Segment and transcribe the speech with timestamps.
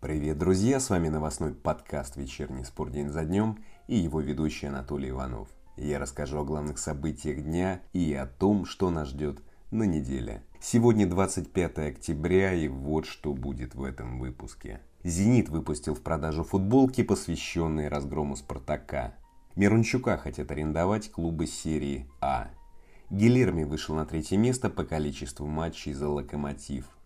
[0.00, 0.78] Привет, друзья!
[0.78, 3.58] С вами новостной подкаст «Вечерний спор день за днем»
[3.88, 5.48] и его ведущий Анатолий Иванов.
[5.76, 9.42] Я расскажу о главных событиях дня и о том, что нас ждет
[9.72, 10.44] на неделе.
[10.60, 14.80] Сегодня 25 октября и вот что будет в этом выпуске.
[15.02, 19.14] «Зенит» выпустил в продажу футболки, посвященные разгрому «Спартака».
[19.56, 22.50] Мирончука хотят арендовать клубы серии А.
[23.10, 26.97] Гилерми вышел на третье место по количеству матчей за «Локомотив».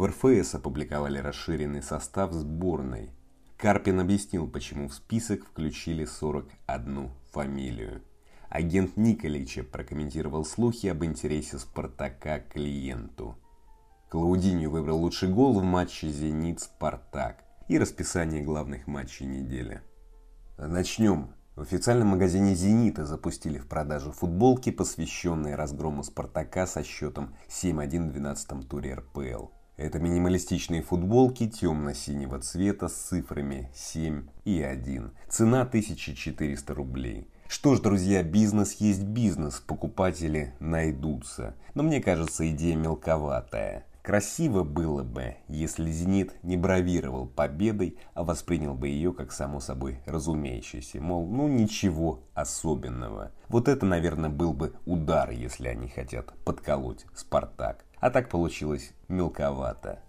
[0.00, 3.10] В РФС опубликовали расширенный состав сборной.
[3.58, 8.00] Карпин объяснил, почему в список включили 41 фамилию.
[8.48, 13.36] Агент Николича прокомментировал слухи об интересе «Спартака» к клиенту.
[14.08, 19.82] Клаудинью выбрал лучший гол в матче «Зенит-Спартак» и расписание главных матчей недели.
[20.56, 21.34] Начнем.
[21.56, 28.12] В официальном магазине «Зенита» запустили в продажу футболки, посвященные разгрому «Спартака» со счетом 7-1 в
[28.12, 29.59] 12 туре РПЛ.
[29.80, 35.10] Это минималистичные футболки темно-синего цвета с цифрами 7 и 1.
[35.30, 37.28] Цена 1400 рублей.
[37.48, 41.54] Что ж, друзья, бизнес есть бизнес, покупатели найдутся.
[41.72, 43.86] Но мне кажется, идея мелковатая.
[44.10, 50.00] Красиво было бы, если «Зенит» не бравировал победой, а воспринял бы ее как само собой
[50.04, 51.00] разумеющееся.
[51.00, 53.30] Мол, ну ничего особенного.
[53.46, 57.84] Вот это, наверное, был бы удар, если они хотят подколоть «Спартак».
[58.00, 60.00] А так получилось мелковато.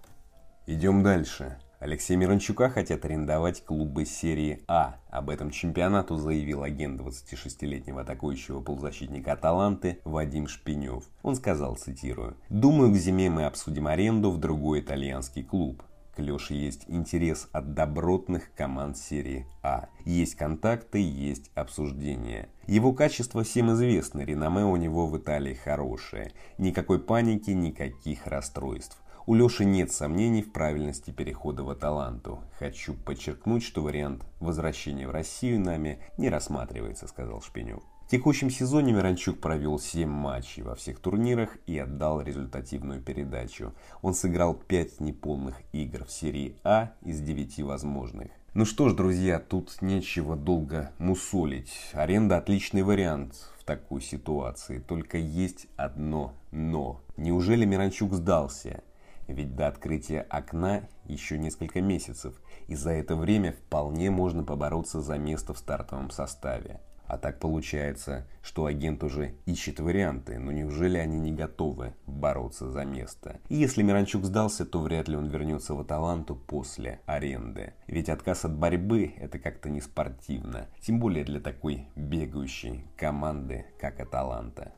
[0.65, 1.59] Идем дальше.
[1.81, 4.97] Алексея Мирончука хотят арендовать клубы серии А.
[5.09, 11.05] Об этом чемпионату заявил агент 26-летнего атакующего полузащитника Аталанты Вадим Шпинев.
[11.23, 15.81] Он сказал, цитирую, «Думаю, к зиме мы обсудим аренду в другой итальянский клуб.
[16.15, 19.87] К Леше есть интерес от добротных команд серии А.
[20.05, 22.49] Есть контакты, есть обсуждения.
[22.67, 26.31] Его качество всем известно, реноме у него в Италии хорошее.
[26.59, 29.00] Никакой паники, никаких расстройств.
[29.27, 32.39] У Леши нет сомнений в правильности перехода в Аталанту.
[32.57, 37.83] Хочу подчеркнуть, что вариант возвращения в Россию нами не рассматривается, сказал Шпенев.
[38.07, 43.73] В текущем сезоне Миранчук провел 7 матчей во всех турнирах и отдал результативную передачу.
[44.01, 48.31] Он сыграл 5 неполных игр в серии А из 9 возможных.
[48.53, 51.71] Ну что ж, друзья, тут нечего долго мусолить.
[51.93, 54.79] Аренда отличный вариант в такой ситуации.
[54.79, 57.01] Только есть одно «но».
[57.15, 58.83] Неужели Миранчук сдался?
[59.27, 65.17] Ведь до открытия окна еще несколько месяцев, и за это время вполне можно побороться за
[65.17, 66.81] место в стартовом составе.
[67.11, 72.85] А так получается, что агент уже ищет варианты, но неужели они не готовы бороться за
[72.85, 73.41] место?
[73.49, 77.73] И если Миранчук сдался, то вряд ли он вернется в Аталанту после аренды.
[77.85, 83.99] Ведь отказ от борьбы это как-то не спортивно, тем более для такой бегающей команды, как
[83.99, 84.71] Аталанта.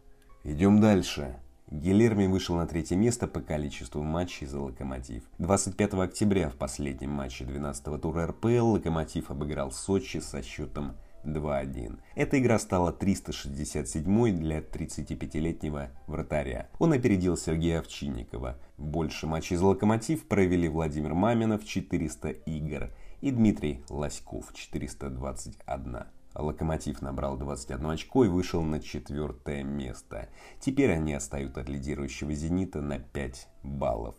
[0.43, 1.35] Идем дальше.
[1.71, 5.23] Гилерми вышел на третье место по количеству матчей за «Локомотив».
[5.39, 11.99] 25 октября в последнем матче 12-го тура РПЛ «Локомотив» обыграл Сочи со счетом 2-1.
[12.15, 16.69] Эта игра стала 367-й для 35-летнего вратаря.
[16.79, 18.57] Он опередил Сергея Овчинникова.
[18.77, 22.89] Больше матчей за «Локомотив» провели Владимир Маминов 400 игр
[23.21, 26.03] и Дмитрий Лоськов 421.
[26.35, 30.29] Локомотив набрал 21 очко и вышел на четвертое место.
[30.59, 34.15] Теперь они отстают от лидирующего «Зенита» на 5 баллов.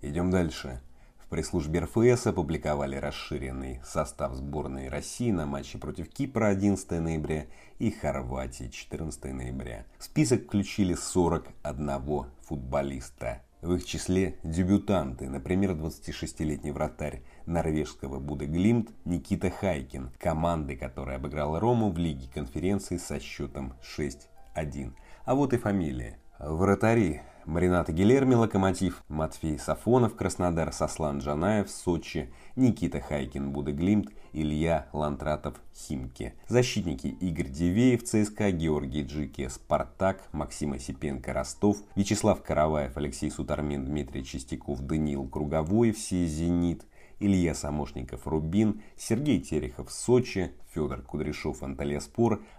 [0.00, 0.80] Идем дальше.
[1.18, 7.46] В пресс-службе РФС опубликовали расширенный состав сборной России на матче против Кипра 11 ноября
[7.78, 9.86] и Хорватии 14 ноября.
[9.98, 13.40] В список включили 41 футболиста.
[13.64, 21.58] В их числе дебютанты, например, 26-летний вратарь норвежского Буде Глимт Никита Хайкин, команды, которая обыграла
[21.60, 24.92] Рому в Лиге конференции со счетом 6-1.
[25.24, 26.18] А вот и фамилия.
[26.38, 35.54] Вратари Марината Гилерми, Локомотив, Матфей Сафонов, Краснодар, Сослан Джанаев, Сочи, Никита Хайкин, Будеглимт, Илья Лантратов,
[35.74, 36.34] Химки.
[36.48, 44.24] Защитники Игорь Дивеев, ЦСКА, Георгий Джики, Спартак, Максим Осипенко, Ростов, Вячеслав Караваев, Алексей Сутармин, Дмитрий
[44.24, 46.84] Чистяков, Даниил Круговой, все «Зенит»,
[47.20, 52.02] Илья Самошников, Рубин, Сергей Терехов, Сочи, Федор Кудряшов, Анталия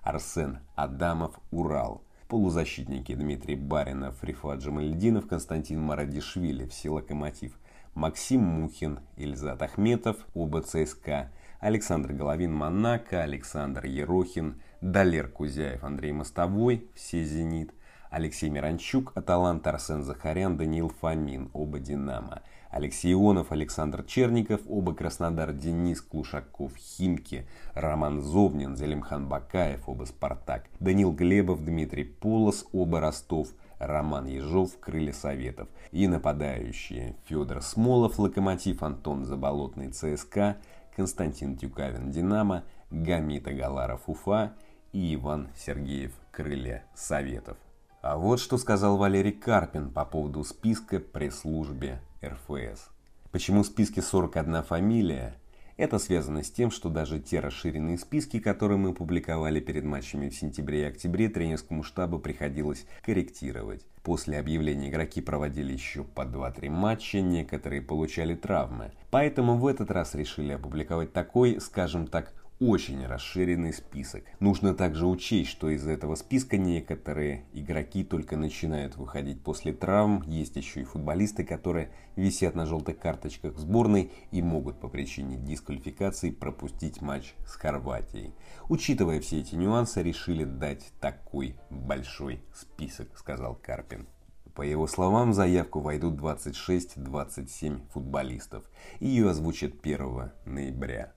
[0.02, 2.02] Арсен Адамов, Урал.
[2.28, 7.54] Полузащитники Дмитрий Баринов, Рифат Джамальдинов, Константин Марадишвили, все локомотив.
[7.94, 16.90] Максим Мухин, Ильзат Ахметов, оба ЦСКА, Александр Головин, Монако, Александр Ерохин, Далер Кузяев, Андрей Мостовой,
[16.96, 17.74] все «Зенит»,
[18.10, 22.42] Алексей Миранчук, Аталант, Арсен Захарян, Даниил Фомин, оба «Динамо»,
[22.76, 30.66] Алексей Ионов, Александр Черников, оба Краснодар, Денис Клушаков, Химки, Роман Зовнин, Зелимхан Бакаев, оба Спартак,
[30.82, 33.48] Данил Глебов, Дмитрий Полос, оба Ростов,
[33.80, 35.70] Роман Ежов, Крылья Советов.
[35.94, 40.58] И нападающие Федор Смолов, Локомотив, Антон Заболотный, ЦСКА,
[40.98, 44.52] Константин Тюкавин, Динамо, Гамита Галаров, Уфа
[44.92, 47.56] и Иван Сергеев, Крылья Советов.
[48.02, 52.90] А вот что сказал Валерий Карпин по поводу списка пресс-службе РФС.
[53.32, 55.36] Почему в списке 41 фамилия?
[55.78, 60.36] Это связано с тем, что даже те расширенные списки, которые мы публиковали перед матчами в
[60.36, 63.86] сентябре и октябре, тренерскому штабу приходилось корректировать.
[64.02, 68.92] После объявления игроки проводили еще по 2-3 матча, некоторые получали травмы.
[69.12, 72.34] Поэтому в этот раз решили опубликовать такой, скажем так,
[72.70, 74.24] очень расширенный список.
[74.40, 80.24] Нужно также учесть, что из этого списка некоторые игроки только начинают выходить после травм.
[80.26, 86.32] Есть еще и футболисты, которые висят на желтых карточках сборной и могут по причине дисквалификации
[86.32, 88.34] пропустить матч с Хорватией.
[88.68, 94.08] Учитывая все эти нюансы, решили дать такой большой список, сказал Карпин.
[94.56, 98.64] По его словам, в заявку войдут 26-27 футболистов.
[99.02, 101.14] Ее озвучат 1 ноября.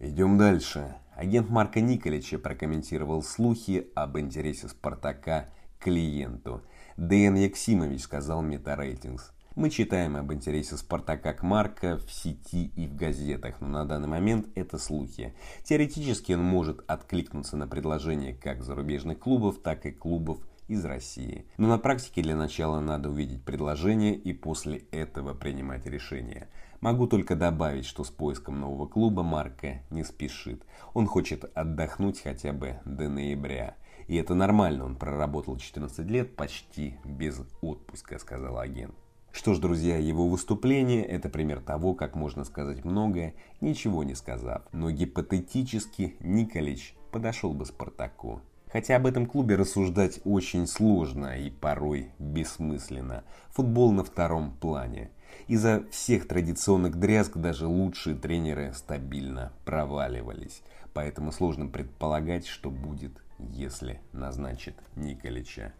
[0.00, 0.94] Идем дальше.
[1.16, 5.48] Агент Марка Николича прокомментировал слухи об интересе Спартака
[5.80, 6.62] клиенту.
[6.96, 9.32] Дэн Яксимович сказал Метарейтингс.
[9.56, 14.06] Мы читаем об интересе Спартака к Марка в сети и в газетах, но на данный
[14.06, 15.34] момент это слухи.
[15.64, 21.44] Теоретически он может откликнуться на предложение как зарубежных клубов, так и клубов из России.
[21.56, 26.46] Но на практике для начала надо увидеть предложение и после этого принимать решение.
[26.80, 30.64] Могу только добавить, что с поиском нового клуба Марка не спешит.
[30.94, 33.76] Он хочет отдохнуть хотя бы до ноября.
[34.06, 38.94] И это нормально, он проработал 14 лет почти без отпуска, сказал агент.
[39.32, 44.62] Что ж, друзья, его выступление– это пример того, как можно сказать многое, ничего не сказав.
[44.72, 48.40] Но гипотетически Николич подошел бы Спартаку.
[48.72, 53.24] Хотя об этом клубе рассуждать очень сложно и порой бессмысленно.
[53.50, 55.10] Футбол на втором плане.
[55.46, 60.62] Из-за всех традиционных дрязг даже лучшие тренеры стабильно проваливались.
[60.92, 65.72] Поэтому сложно предполагать, что будет, если назначит Николича.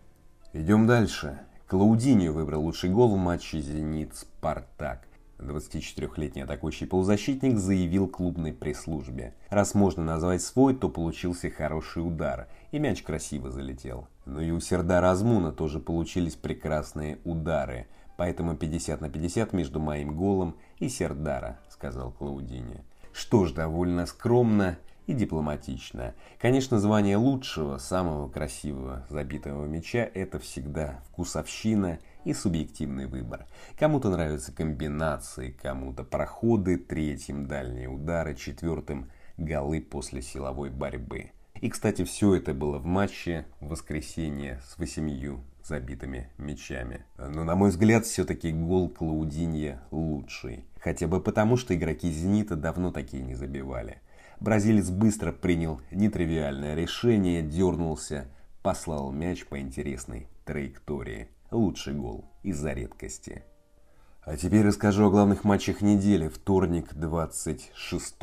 [0.53, 1.41] Идем дальше.
[1.67, 5.09] Клаудиньо выбрал лучший гол в матче «Зенит-Спартак».
[5.39, 9.35] 24-летний атакующий полузащитник заявил клубной пресс-службе.
[9.51, 14.09] Раз можно назвать свой, то получился хороший удар, и мяч красиво залетел.
[14.25, 17.87] Но и у Сердара Азмуна тоже получились прекрасные удары,
[18.19, 22.85] поэтому 50 на 50 между моим голом и Сердара, сказал Клаудини.
[23.13, 24.77] Что ж, довольно скромно
[25.07, 26.15] и дипломатично.
[26.41, 33.47] Конечно, звание лучшего, самого красивого забитого мяча– это всегда вкусовщина и субъективный выбор.
[33.79, 41.31] Кому-то нравятся комбинации, кому-то проходы, третьим дальние удары, четвертым голы после силовой борьбы.
[41.61, 47.05] И, кстати, все это было в матче в воскресенье с восемью забитыми мячами.
[47.19, 50.65] Но, на мой взгляд, все-таки гол Клаудинья лучший.
[50.81, 54.01] Хотя бы потому, что игроки «Зенита» давно такие не забивали.
[54.41, 58.29] Бразилец быстро принял нетривиальное решение, дернулся,
[58.63, 61.29] послал мяч по интересной траектории.
[61.51, 63.43] Лучший гол из-за редкости.
[64.31, 66.29] А теперь расскажу о главных матчах недели.
[66.29, 68.15] Вторник, 26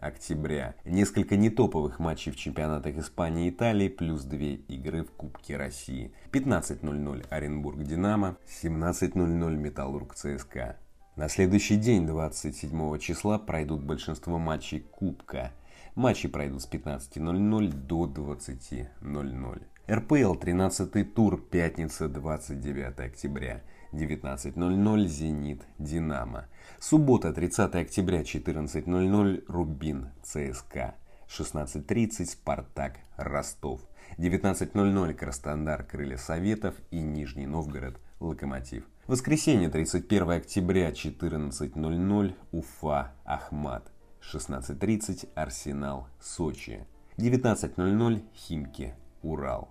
[0.00, 0.74] октября.
[0.86, 6.14] Несколько нетоповых матчей в чемпионатах Испании и Италии, плюс две игры в Кубке России.
[6.32, 10.78] 15.00 Оренбург Динамо, 17.00 Металлург ЦСКА.
[11.16, 15.52] На следующий день, 27 числа, пройдут большинство матчей Кубка.
[15.94, 19.62] Матчи пройдут с 15.00 до 20.00.
[19.90, 23.60] РПЛ 13 тур, пятница, 29 октября.
[23.92, 26.46] 19.00 «Зенит», «Динамо».
[26.78, 30.94] Суббота, 30 октября, 14.00 «Рубин», «ЦСКА».
[31.28, 33.80] 16.30 «Спартак», «Ростов».
[34.18, 38.84] 19.00 Краснодар, «Крылья Советов» и Нижний Новгород, «Локомотив».
[39.06, 43.90] Воскресенье, 31 октября, 14.00 Уфа, Ахмат.
[44.20, 46.86] 16.30 Арсенал, Сочи.
[47.16, 49.68] 19.00 Химки, Урал.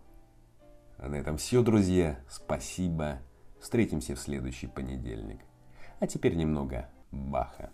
[0.98, 2.20] А на этом все, друзья.
[2.30, 3.20] Спасибо.
[3.60, 5.40] Встретимся в следующий понедельник.
[6.00, 7.72] А теперь немного Баха.